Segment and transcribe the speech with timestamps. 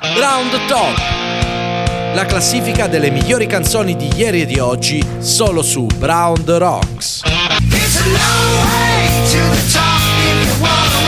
[0.00, 0.96] Round Top.
[2.14, 7.22] La classifica delle migliori canzoni di ieri e di oggi solo su Brown Rocks.
[7.24, 11.07] It's a long way to the top if you wanna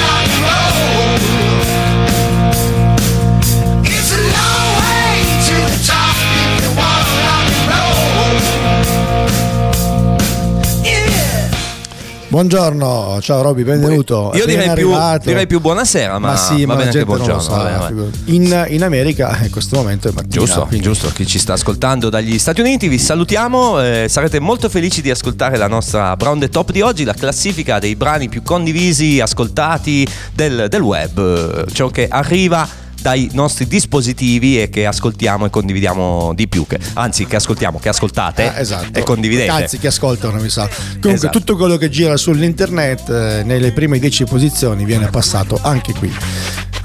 [12.30, 14.30] Buongiorno, ciao Roby, benvenuto.
[14.36, 14.92] Io direi più,
[15.24, 17.40] direi più buonasera, ma, Ma sì, va ma bene anche buongiorno.
[17.40, 18.08] sa, vabbè, vabbè.
[18.26, 20.44] in, in America in questo momento è mattina.
[20.44, 24.68] Giusto, quindi- giusto, chi ci sta ascoltando dagli Stati Uniti vi salutiamo, eh, sarete molto
[24.68, 28.42] felici di ascoltare la nostra Brown the Top di oggi, la classifica dei brani più
[28.44, 31.18] condivisi, ascoltati del, del web,
[31.66, 32.64] eh, ciò che arriva
[33.00, 37.88] dai nostri dispositivi e che ascoltiamo e condividiamo di più, che- anzi che ascoltiamo, che
[37.88, 38.98] ascoltate Ah, esatto.
[38.98, 39.46] e condividete.
[39.48, 40.68] Cazzi che ascoltano, mi sa.
[40.68, 41.38] Comunque, Esatto.
[41.38, 46.12] tutto quello che gira sull'internet eh, nelle prime 10 posizioni viene passato anche qui.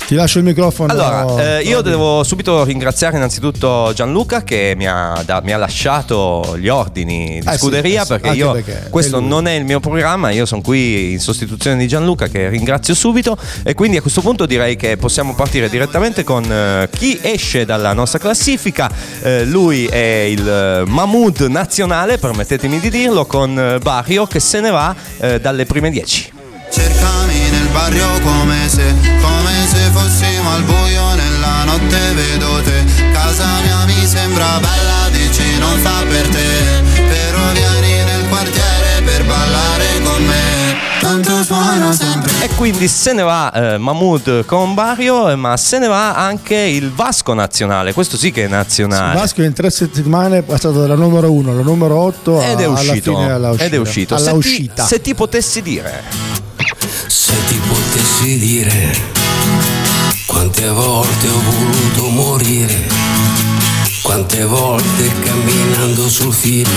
[0.05, 0.91] Ti lascio il microfono.
[0.91, 6.55] Allora, eh, io devo subito ringraziare innanzitutto Gianluca che mi ha, da- mi ha lasciato
[6.59, 9.65] gli ordini di Eh scuderia eh sì, perché io perché questo è non è il
[9.65, 14.01] mio programma, io sono qui in sostituzione di Gianluca che ringrazio subito e quindi a
[14.01, 18.87] questo punto direi che possiamo partire direttamente con eh, chi esce dalla nostra classifica.
[19.23, 24.59] Eh, lui è il eh, Mahmood nazionale, permettetemi di dirlo, con eh, Barrio che se
[24.59, 26.33] ne va eh, dalle prime 10.
[26.69, 28.54] Cercami nel barrio come
[28.85, 35.09] se, come se fossimo al buio nella notte vedo te Casa mia mi sembra bella,
[35.11, 41.93] dici non fa per te Però vieni nel quartiere per ballare con me Tanto suono
[41.93, 46.15] sempre E quindi se ne va eh, Mahmood con Barrio, eh, ma se ne va
[46.15, 47.93] anche il Vasco nazionale.
[47.93, 49.15] Questo sì che è nazionale.
[49.15, 52.79] Vasco in tre settimane è passato dalla numero 1 alla numero 8 ed è alla
[52.79, 53.13] uscito.
[53.15, 53.65] fine alla uscita.
[53.65, 54.15] Ed è uscito.
[54.15, 54.85] Alla se, ti, uscita.
[54.85, 56.03] se ti potessi dire,
[57.07, 57.94] Se ti potessi
[58.37, 59.13] dire
[60.25, 62.87] quante volte ho voluto morire,
[64.01, 66.69] quante volte camminando sul filo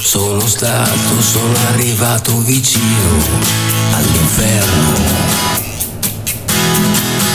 [0.00, 3.22] sono stato, sono arrivato vicino
[3.92, 4.94] all'inferno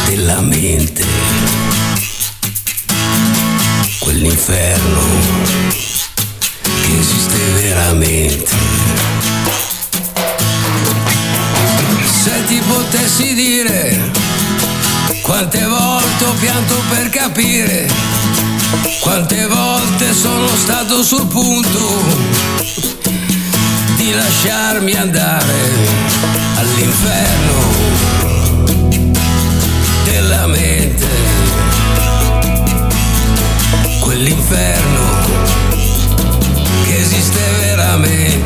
[0.06, 1.06] della mente,
[4.00, 5.02] quell'inferno
[6.82, 9.03] che esiste veramente.
[13.04, 14.12] Ti potessi dire
[15.22, 17.86] quante volte ho pianto per capire,
[19.02, 22.02] quante volte sono stato sul punto
[23.98, 25.54] di lasciarmi andare
[26.56, 27.62] all'inferno
[30.06, 31.08] della mente,
[34.00, 35.02] quell'inferno
[36.86, 38.43] che esiste veramente,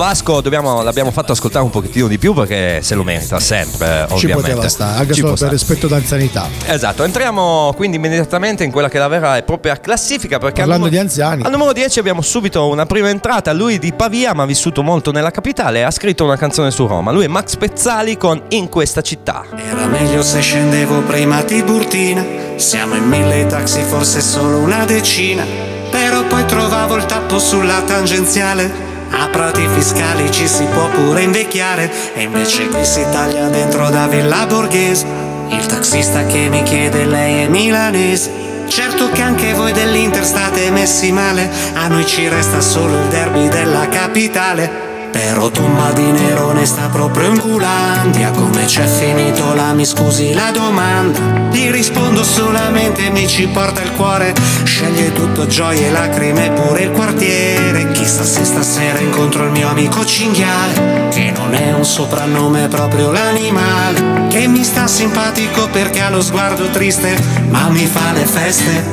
[0.00, 4.14] Vasco dobbiamo- l'abbiamo fatto ascoltare un pochettino di più perché se lo merita sempre, Ci
[4.14, 4.50] ovviamente.
[4.52, 5.52] poteva stare, anche Ci solo per stare.
[5.52, 6.48] rispetto d'anzianità.
[6.68, 10.86] Esatto, entriamo quindi immediatamente in quella che è la vera e propria classifica perché Parlando
[10.86, 11.42] al di numero- anziani.
[11.42, 15.12] Al numero 10 abbiamo subito una prima entrata, lui di Pavia ma ha vissuto molto
[15.12, 17.10] nella capitale ha scritto una canzone su Roma.
[17.12, 19.44] Lui è Max Pezzali con In questa città.
[19.54, 22.24] Era meglio se scendevo prima a Tiburtina.
[22.56, 25.44] Siamo in mille taxi, forse solo una decina.
[25.90, 28.88] Però poi trovavo il tappo sulla tangenziale.
[29.10, 31.90] A prati fiscali ci si può pure invecchiare.
[32.14, 35.06] E invece qui si taglia dentro da Villa Borghese.
[35.48, 38.30] Il taxista che mi chiede lei è milanese.
[38.68, 41.50] Certo che anche voi dell'Inter state messi male.
[41.74, 44.89] A noi ci resta solo il derby della capitale.
[45.10, 48.30] Però Tomba di Nerone sta proprio in Culandia.
[48.30, 51.48] Come c'è finito la mi scusi la domanda?
[51.50, 54.34] Gli rispondo solamente mi ci porta il cuore.
[54.64, 57.90] Sceglie tutto gioie, lacrime pure il quartiere.
[57.92, 63.10] Chissà se stasera incontro il mio amico cinghiale Che non è un soprannome, è proprio
[63.10, 64.28] l'animale.
[64.28, 67.16] Che mi sta simpatico perché ha lo sguardo triste
[67.48, 68.84] Ma mi fa le feste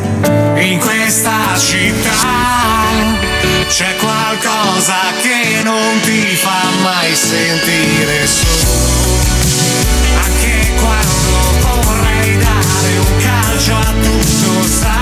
[0.61, 3.16] In questa città
[3.69, 8.45] c'è qualcosa che non ti fa mai sentire su.
[10.23, 14.99] Anche quando vorrei dare un calcio a tutto sta.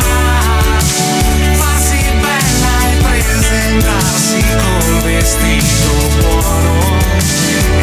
[1.54, 6.98] Farsi bella e presentarsi col vestito buono.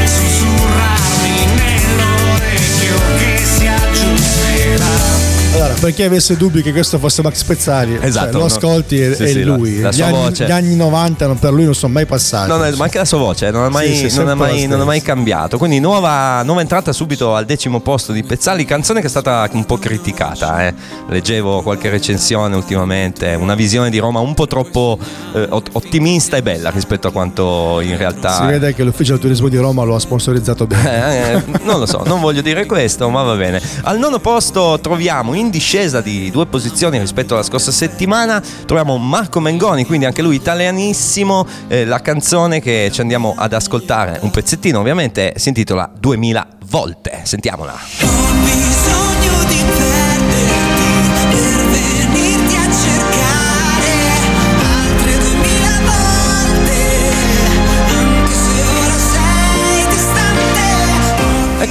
[0.02, 5.31] E sussurrarmi nell'orecchio che si aggiusterà
[5.81, 8.44] per chi avesse dubbi che questo fosse Max Pezzari, cioè, Esatto, lo no.
[8.46, 9.81] ascolti e Sì, è sì, la- lui.
[9.81, 10.46] la gli, sua anni, voce.
[10.46, 12.49] gli anni 90 non- per lui non sono mai passati.
[12.49, 14.69] No, no, ma anche la sua voce non ha mai, Sì, non ha mai- la
[14.69, 15.58] non ha mai cambiato.
[15.58, 19.64] Quindi nuova, nuova entrata subito al decimo posto di Pezzali, canzone che è stata un
[19.64, 20.66] po' criticata.
[20.66, 20.75] eh.
[21.08, 24.98] Leggevo qualche recensione ultimamente, una visione di Roma un po' troppo
[25.34, 28.37] eh, ot- ottimista e bella rispetto a quanto in realtà...
[28.37, 30.90] Si vede che l'ufficio del turismo di Roma lo ha sponsorizzato bene.
[31.32, 33.60] Eh, eh, non lo so, non voglio dire questo, ma va bene.
[33.82, 39.40] Al nono posto troviamo in discesa di due posizioni rispetto alla scorsa settimana, troviamo Marco
[39.40, 44.78] Mengoni, quindi anche lui italianissimo, eh, la canzone che ci andiamo ad ascoltare, un pezzettino
[44.78, 47.20] ovviamente, si intitola 2000 volte.
[47.24, 47.72] Sentiamola.
[47.72, 49.11] Ho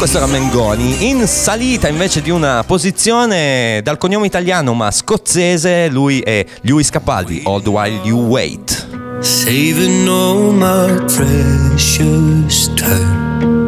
[0.01, 1.09] questo era Mengoni.
[1.09, 7.43] In salita invece di una posizione dal cognome italiano ma scozzese, lui è Lewis Capaldi,
[7.45, 8.87] All the While You Wait.
[9.19, 13.67] Saving all my precious time,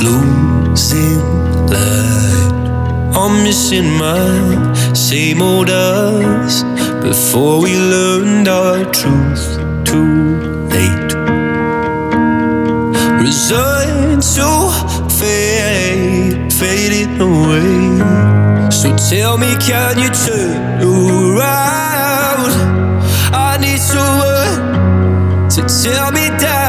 [0.00, 1.22] losing
[1.68, 3.14] light.
[3.14, 6.64] I'm missing my same old us
[7.00, 11.21] before we learned our truth too late.
[13.22, 14.48] Resigned to
[15.08, 18.70] fade, fading away.
[18.70, 22.50] So tell me, can you turn around?
[23.32, 26.61] I need someone to tear me down.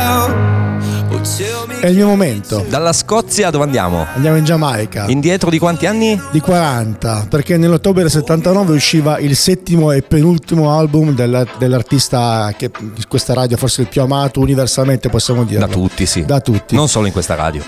[1.83, 2.65] È il mio momento.
[2.69, 4.05] Dalla Scozia dove andiamo?
[4.13, 5.03] Andiamo in Giamaica.
[5.09, 6.17] Indietro di quanti anni?
[6.31, 12.71] di 40 perché nell'ottobre del 79 usciva il settimo e penultimo album della- dell'artista che
[13.09, 16.23] questa radio forse il più amato universalmente possiamo dire Da tutti, sì.
[16.23, 17.61] da tutti Non solo in questa radio.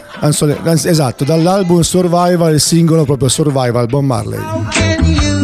[0.86, 5.35] Esatto dall'album Survival il singolo proprio Survival Bob Marley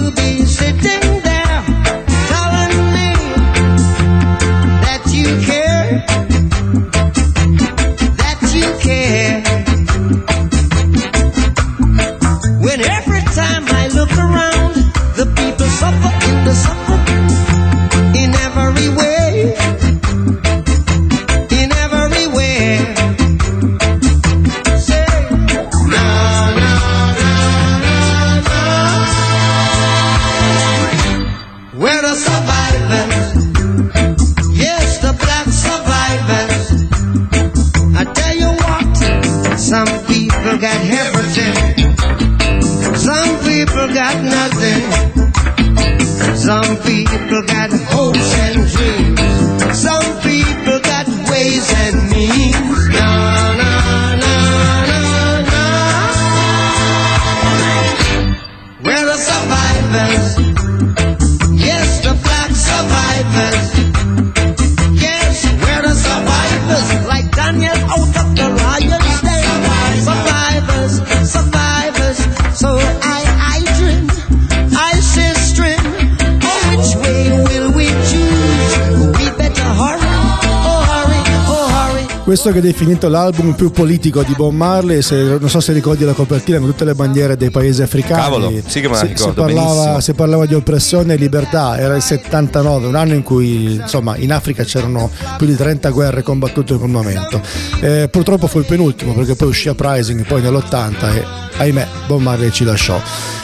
[82.32, 86.06] questo che è definito l'album più politico di Bob Marley se, non so se ricordi
[86.06, 88.22] la copertina con tutte le bandiere dei paesi africani.
[88.22, 91.78] Cavolo, sì che me la Si- ricordo si parlava, si parlava di oppressione e libertà
[91.78, 96.22] era il 79 un anno in cui insomma in Africa c'erano più di 30 guerre
[96.24, 97.42] combattute in quel momento.
[97.82, 101.24] Eh, purtroppo fu il penultimo perché poi uscì Uprising poi nell'80 e
[101.58, 102.96] ahimè Bob Marley ci lasciò.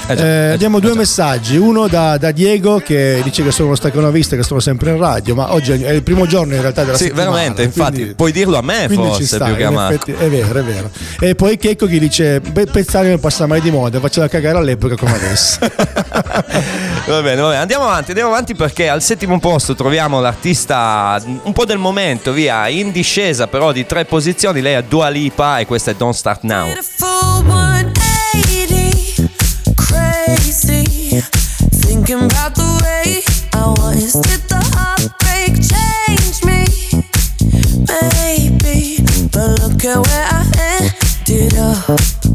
[0.10, 0.98] Eh già, Eh, eh già, abbiamo eh due già.
[1.00, 4.98] messaggi uno da, da Diego che dice che sono uno staccanovista che sono sempre in
[4.98, 8.32] radio ma oggi è il primo giorno in realtà della Sì, settimana veramente, infatti, puoi
[8.32, 9.94] dirlo a me quindi forse ci sta, più che a Marco.
[9.94, 10.90] effetti, è vero, è vero.
[11.20, 14.96] E poi Checco che dice: "Beh, Pezzali non passa mai di moda, faceva cagare all'epoca
[14.96, 15.60] come adesso.
[17.08, 21.54] Va bene, va bene, andiamo avanti, andiamo avanti perché al settimo posto troviamo l'artista un
[21.54, 25.66] po' del momento, via, in discesa però di tre posizioni, lei è Dua Lipa e
[25.66, 26.66] questa è Don't Start Now.
[26.66, 29.30] Beautiful 180,
[29.76, 31.24] crazy.
[31.80, 34.12] Thinking about the way I was.
[34.14, 34.67] Did the
[41.70, 42.27] Oh.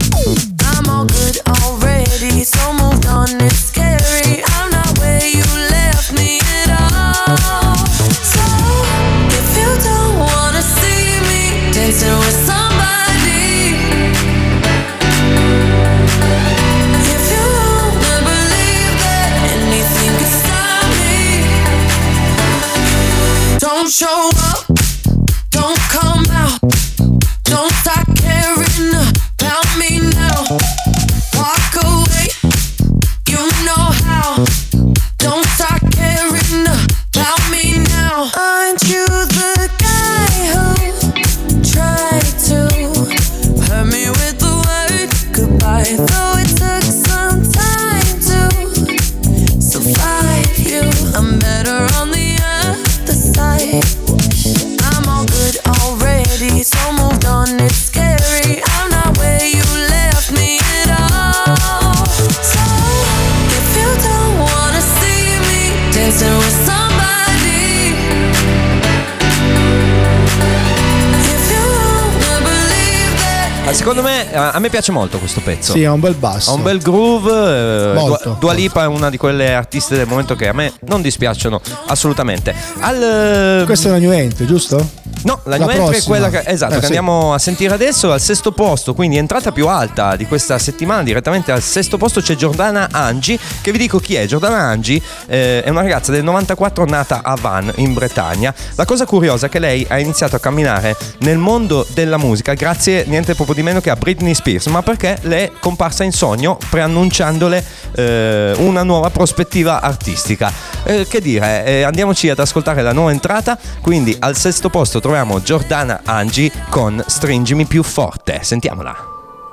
[73.82, 75.72] Secondo me, a me piace molto questo pezzo.
[75.72, 76.50] Sì, ha un bel basso.
[76.50, 77.90] Ha un bel groove.
[77.90, 78.36] eh, Molto.
[78.38, 82.54] Dua, Lipa è una di quelle artiste del momento che a me non dispiacciono assolutamente.
[82.78, 84.88] Al, Questa è una new entry, giusto?
[85.22, 86.86] No, la, La new entry è quella che, esatto, Eh, che sì.
[86.86, 91.52] andiamo a sentire adesso al sesto posto, quindi entrata più alta di questa settimana, direttamente
[91.52, 94.26] al sesto posto c'è Giordana Angi, che vi dico chi è.
[94.26, 98.54] Giordana Angi eh, è una ragazza del 94 nata a Van in Bretagna.
[98.74, 103.04] La cosa curiosa è che lei ha iniziato a camminare nel mondo della musica grazie
[103.06, 106.58] niente proprio di meno che a Britney Spears, ma perché le è comparsa in sogno
[106.70, 107.64] preannunciandole
[107.94, 110.52] eh, una nuova prospettiva artistica.
[110.84, 115.10] Eh, che dire, eh, andiamoci ad ascoltare la nuova entrata, quindi al sesto posto troviamo
[115.12, 118.96] Giordana Angi con Stringimi più forte, sentiamola.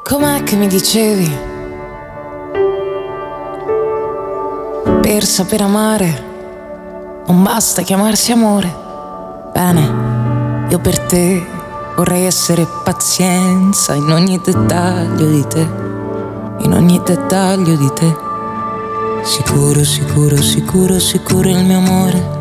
[0.05, 1.29] Com'è che mi dicevi?
[5.01, 6.23] Per saper amare
[7.27, 8.73] non basta chiamarsi amore.
[9.51, 11.45] Bene, io per te
[11.93, 15.67] vorrei essere pazienza in ogni dettaglio di te,
[16.59, 18.15] in ogni dettaglio di te.
[19.23, 22.38] Sicuro, sicuro, sicuro, sicuro il mio amore.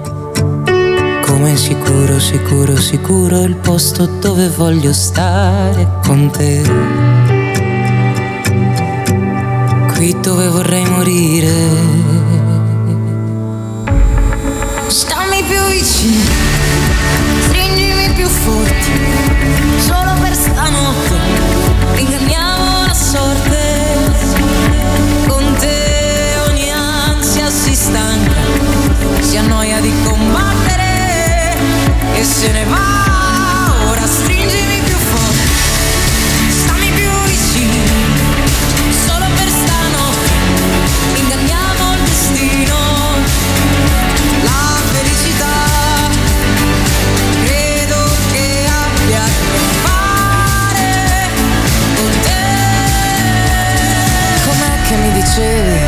[1.28, 6.62] Come sicuro, sicuro, sicuro il posto dove voglio stare con te.
[9.92, 11.52] Qui dove vorrei morire.
[14.87, 16.30] Stammi più vicino,
[17.42, 18.90] stringimi più forte,
[19.80, 21.16] solo per stanotte,
[21.97, 23.97] inganniamo la sorte.
[25.26, 28.32] Con te ogni ansia si stanca,
[29.20, 30.67] si annoia di combattere
[32.18, 33.75] e se ne va.
[33.90, 35.40] Ora stringimi più forte,
[36.48, 37.76] stammi più vicino,
[39.06, 40.30] solo per stanotte,
[41.14, 42.76] inganniamo il destino.
[44.42, 45.56] La felicità
[47.44, 47.98] credo
[48.32, 51.30] che abbia a che fare
[51.94, 52.46] con te.
[54.44, 55.78] Com'è che mi dicevi?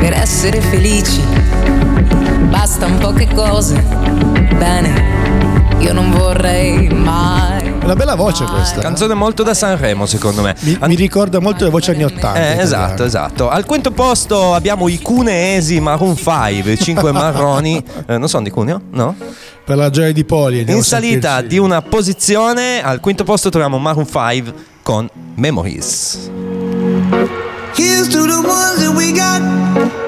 [0.00, 1.37] Per essere felici
[2.78, 3.74] bastano poche cose.
[4.56, 7.72] Bene, io non vorrei mai.
[7.82, 8.80] Una bella voce questa.
[8.80, 10.54] Canzone molto da Sanremo secondo me.
[10.60, 12.34] Mi, mi ricorda molto le voci anni 80.
[12.34, 13.04] Eh, esatto, italiane.
[13.04, 13.48] esatto.
[13.48, 17.82] Al quinto posto abbiamo i cuneesi Maroon 5, 5 marroni.
[18.06, 18.80] Eh, non sono di Cuneo?
[18.92, 19.16] No?
[19.64, 20.64] Per la gioia di Poli.
[20.68, 21.48] In salita sentirci.
[21.48, 26.30] di una posizione, al quinto posto troviamo Maroon 5 con Memories.
[27.74, 30.07] Here's to the ones that we got.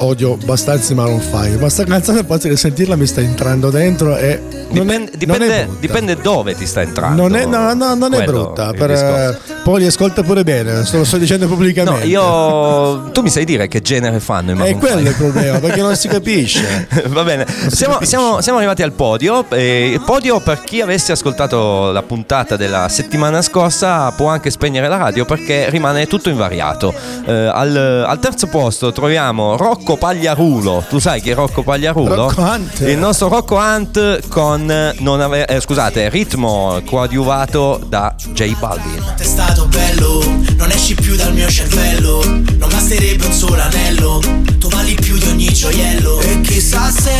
[0.00, 4.16] odio abbastanza Maroon 5, ma sta canzone, a parte di sentirla, mi sta entrando dentro
[4.16, 4.40] e.
[4.70, 7.22] Dipende, è dipende, dipende dove ti sta entrando.
[7.22, 8.72] Non è, no, no, non è brutta.
[8.72, 9.40] per-
[9.70, 12.06] può Poli ascolta pure bene, lo sto dicendo No, pubblicamente.
[12.06, 13.10] io.
[13.12, 15.08] Tu mi sai dire che genere fanno i È Maroon quello five?
[15.10, 16.88] il problema, perché non si capisce.
[17.06, 19.44] Va bene, siamo, siamo- siamo arrivati al podio.
[19.50, 24.88] eh, Il podio per chi avesse ascoltato la puntata della settimana scorsa può anche spegnere
[24.88, 26.92] la radio perché rimane tutto invariato.
[27.26, 30.84] Eh, al, al terzo posto troviamo Rocco Pagliarulo.
[30.88, 32.14] Tu sai chi è Rocco Pagliarulo?
[32.14, 32.80] Rocco Hunt.
[32.80, 39.14] Il nostro Rocco Hunt con non ave- eh, scusate, ritmo coadiuvato da J Balvin.
[39.16, 39.22] È
[39.60, 40.22] stato bello,
[40.56, 42.22] non esci più dal mio cervello.
[42.24, 44.20] Non basterebbe un solo anello.
[44.58, 46.20] Tu vali più di ogni gioiello.
[46.20, 47.12] E chissà se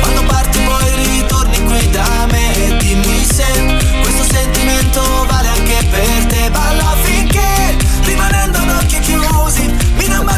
[0.00, 2.66] quando parti poi ritorni qui da me.
[2.66, 3.44] E dimmi se
[4.00, 6.50] questo sentimento vale anche per te.
[6.50, 7.40] Balla finché
[8.04, 9.74] rimanendo ad occhi chiusi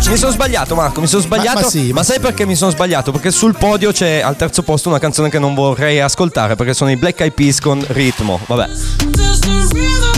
[0.09, 1.61] Mi sono sbagliato Marco, mi sono sbagliato.
[1.61, 3.13] ma sì, ma sai perché mi sono sbagliato?
[3.13, 6.91] Perché sul podio c'è al terzo posto una canzone che non vorrei ascoltare perché sono
[6.91, 8.41] i Black Eyed Peas con ritmo.
[8.47, 10.14] Vabbè.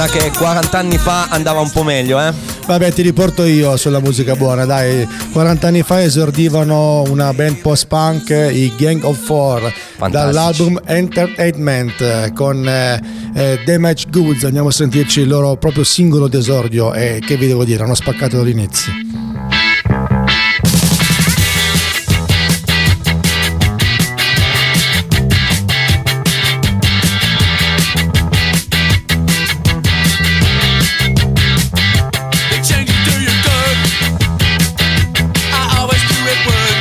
[0.00, 2.32] Sa che 40 anni fa andava un po' meglio, eh?
[2.66, 5.06] Vabbè, ti riporto io sulla musica buona, dai.
[5.30, 9.70] 40 anni fa esordivano una band post-punk, i Gang of Four,
[10.08, 12.98] dall'album Entertainment eh, con eh,
[13.34, 14.44] eh, Damage Goods.
[14.44, 18.38] Andiamo a sentirci il loro proprio singolo d'esordio e che vi devo dire, hanno spaccato
[18.38, 19.29] dall'inizio.
[36.30, 36.79] every word.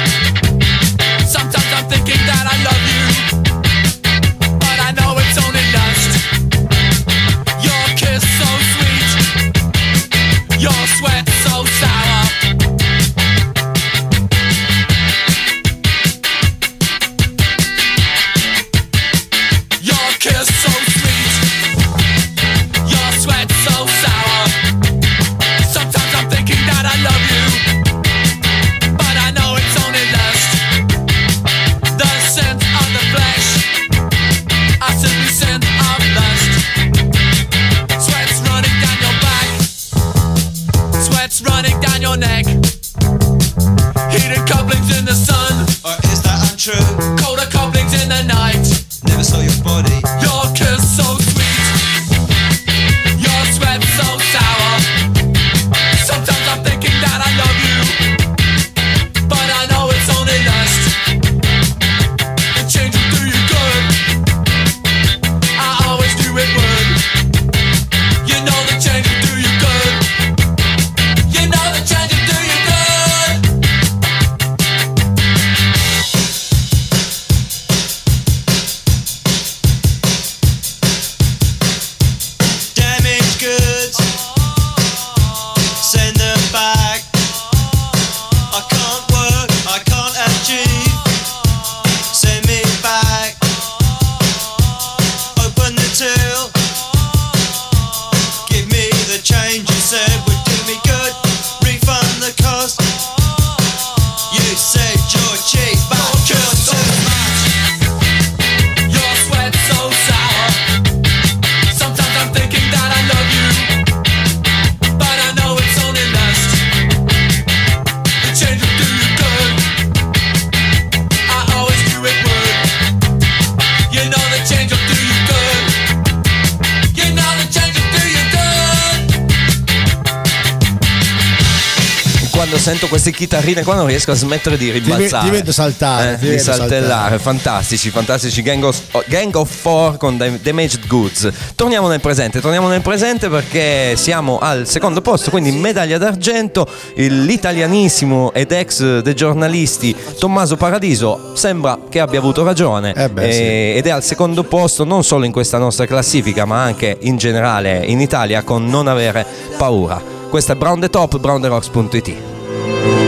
[132.89, 135.25] Queste chitarrine qua non riesco a smettere di ve- ribalzare.
[135.25, 136.87] ti vedo saltare, Eh, ti di vedo saltellare.
[136.87, 137.19] saltare.
[137.19, 138.41] Fantastici, fantastici.
[138.41, 141.29] Gang of, Gang of Four con Dam- Damaged Goods.
[141.55, 146.67] Torniamo nel presente, torniamo nel presente perché siamo al secondo posto, quindi medaglia d'argento.
[146.95, 152.93] L'italianissimo ed ex dei giornalisti Tommaso Paradiso sembra che abbia avuto ragione.
[152.95, 153.77] Eh beh, Eh, sì.
[153.77, 157.83] Ed è al secondo posto non solo in questa nostra classifica, ma anche in generale
[157.85, 159.25] in Italia con Non avere
[159.57, 160.01] paura.
[160.29, 162.38] Questa è Brown the Top, browntherocks.it.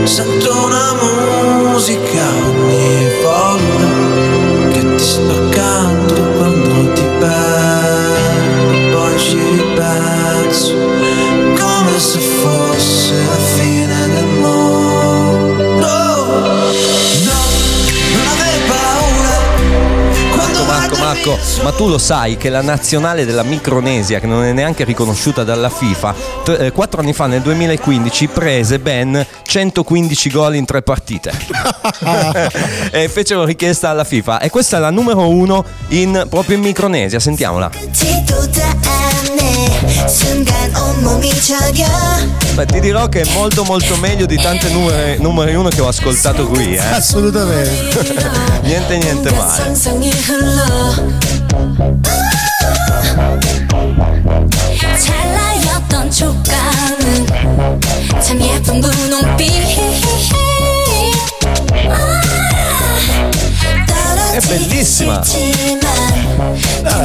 [0.04, 3.88] Sento una musica ogni volta
[4.72, 5.41] che ti sto
[21.12, 25.44] Marco, Ma tu lo sai che la nazionale della Micronesia, che non è neanche riconosciuta
[25.44, 30.82] dalla FIFA, t- eh, quattro anni fa, nel 2015, prese ben 115 gol in tre
[30.82, 31.34] partite.
[32.92, 34.40] e fecero richiesta alla FIFA.
[34.40, 37.20] E questa è la numero uno in, proprio in Micronesia.
[37.20, 37.70] Sentiamola.
[39.81, 41.87] 지도도 않네 순간 온몸이 저겨
[42.57, 45.89] Beh, ti dirò che è molto molto meglio di tante numeri, numeri uno che ho
[45.89, 46.79] ascoltato qui, eh.
[46.79, 48.15] Assolutamente.
[48.63, 49.57] niente niente male.
[49.57, 50.95] 상상이 흘러
[54.99, 57.27] 찰나였던 촉감은
[58.23, 59.53] 참 예쁜 분홍빛
[64.37, 65.23] È bellissima.
[65.23, 66.00] Ah,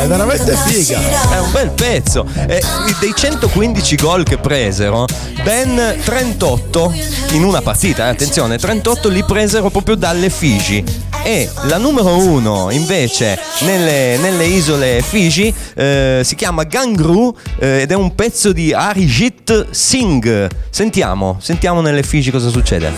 [0.07, 1.31] è veramente figa.
[1.31, 2.27] È un bel pezzo.
[2.47, 2.63] E
[3.01, 5.07] dei 115 gol che presero,
[5.43, 6.95] ben 38
[7.33, 10.85] in una partita, eh, attenzione, 38 li presero proprio dalle Figi.
[11.25, 17.91] E la numero uno invece nelle, nelle isole Figi eh, si chiama Gangru eh, ed
[17.91, 20.49] è un pezzo di Arijit Singh.
[20.71, 22.93] Sentiamo, sentiamo nelle Figi cosa succede.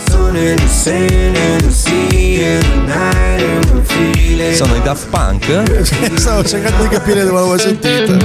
[4.54, 5.82] Sono i Daft Punk.
[6.18, 8.16] Stavo cercando di capire dove l'avevo sentita.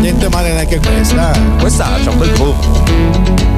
[0.00, 1.32] Niente male neanche questa.
[1.32, 1.40] eh.
[1.58, 3.53] Questa c'ha un bel groove.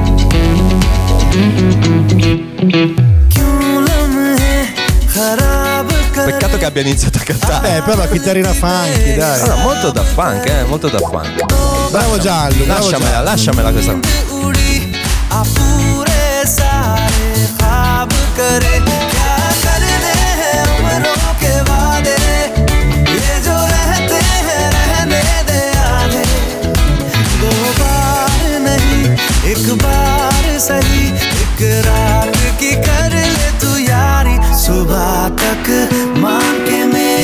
[6.77, 7.77] Abbia iniziato a cantare.
[7.77, 9.41] Eh, però la chitarrina funky, dai.
[9.41, 11.91] Allora, molto da funk, eh, molto da funk.
[11.91, 13.25] Bravo Giallo, bravo Lasciamela, Giallo.
[13.25, 14.25] lasciamela questa.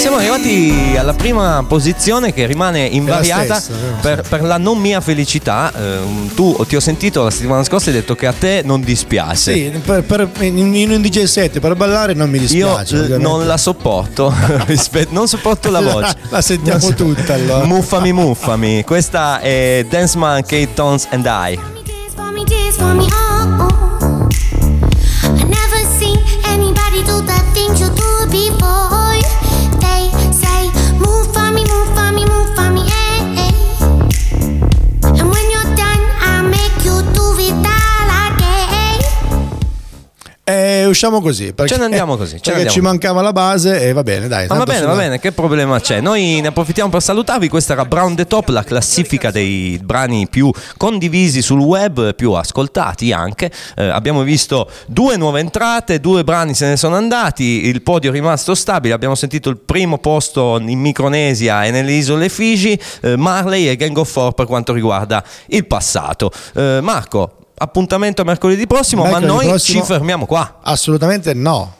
[0.03, 5.73] Siamo arrivati alla prima posizione che rimane invariata stessa, per, per la non mia felicità.
[5.73, 5.99] Eh,
[6.35, 9.53] tu ti ho sentito la settimana scorsa e hai detto che a te non dispiace.
[9.55, 12.97] Sì, per, per- in, un DJ set per ballare non mi Io dispiace.
[12.97, 13.29] eh, ovviamente.
[13.29, 14.35] non la sopporto,
[15.11, 16.17] non sopporto la La- voce.
[16.31, 17.65] la sentiamo Non so- tutta, allora.
[17.65, 18.83] Muffami, muffami.
[18.83, 21.47] Questa è Dance Man, Kate Tones and oh, oh.
[21.49, 21.59] I
[40.93, 41.53] usciamo così.
[41.53, 44.47] Perché, Ce ne andiamo così, ce Perché ci mancava la base e va bene, dai.
[44.47, 46.01] Ma va bene, va bene, che problema c'è?
[46.01, 47.49] Noi ne approfittiamo per salutarvi.
[47.49, 53.13] Questa era Brown the Top, la classifica dei brani più condivisi sul web, più ascoltati
[53.13, 53.51] anche.
[53.77, 57.67] Eh, abbiamo visto due nuove entrate, due brani se ne sono andati.
[57.67, 58.95] Il podio è rimasto stabile.
[58.95, 63.97] Abbiamo sentito il primo posto in Micronesia e nelle isole Figi, eh, Marley e Gang
[63.97, 66.31] of Four per quanto riguarda il passato.
[66.55, 67.37] Eh, Marco.
[67.63, 70.59] Appuntamento a mercoledì prossimo, ma Mercoledì noi prossimo- ci fermiamo qua.
[70.63, 71.75] Assolutamente no.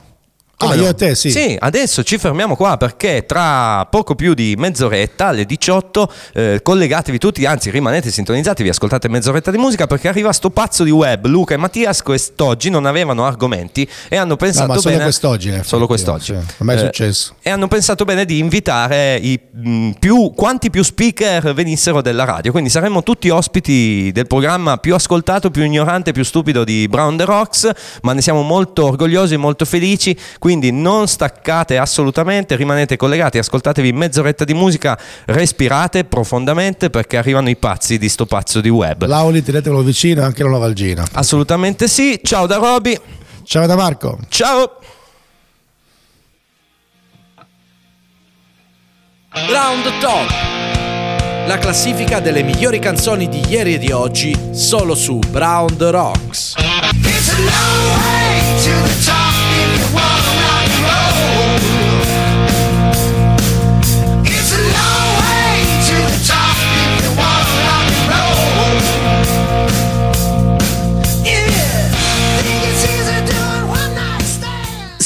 [0.63, 0.83] Come ah, no?
[0.83, 1.31] io e te, sì.
[1.31, 7.19] Sì, adesso ci fermiamo qua perché tra poco più di mezz'oretta, alle 18, eh, collegatevi
[7.19, 11.27] tutti, anzi rimanete sintonizzati, vi ascoltate mezz'oretta di musica perché arriva sto pazzo di web.
[11.27, 15.03] Luca e Mattias quest'oggi non avevano argomenti e hanno pensato ma solo bene...
[15.05, 16.25] quest'oggi, effetti, Solo quest'oggi.
[16.25, 16.33] sì.
[16.35, 17.35] A me è Eh, successo.
[17.43, 22.53] E hanno pensato bene di invitare i, mh, più, quanti più speaker venissero della radio.
[22.53, 27.25] Quindi saremmo tutti ospiti del programma più ascoltato, più ignorante, più stupido di Brown the
[27.25, 27.71] Rocks,
[28.03, 30.17] ma ne siamo molto orgogliosi e molto felici.
[30.39, 37.57] Quindi non staccate assolutamente, rimanete collegati, ascoltatevi mezz'oretta di musica, respirate profondamente perché arrivano i
[37.57, 39.05] pazzi di sto pazzo di web.
[39.07, 41.05] Lauli, tenetelo vicino anche la Novalgina.
[41.13, 42.21] Assolutamente sì.
[42.23, 42.99] Ciao da Roby.
[43.45, 44.19] Ciao da Marco.
[44.29, 44.79] Ciao.
[49.31, 50.31] Round Top.
[51.47, 56.55] La classifica delle migliori canzoni di ieri e di oggi solo su Brown the Rocks.
[57.03, 60.42] It's a long way to the top.